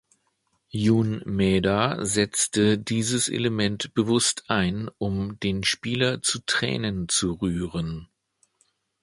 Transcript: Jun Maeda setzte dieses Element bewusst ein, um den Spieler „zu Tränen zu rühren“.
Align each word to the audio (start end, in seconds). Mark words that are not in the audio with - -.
Jun 0.71 1.21
Maeda 1.27 2.03
setzte 2.03 2.79
dieses 2.79 3.29
Element 3.29 3.93
bewusst 3.93 4.45
ein, 4.47 4.89
um 4.97 5.39
den 5.41 5.63
Spieler 5.63 6.23
„zu 6.23 6.39
Tränen 6.47 7.07
zu 7.07 7.33
rühren“. 7.33 8.07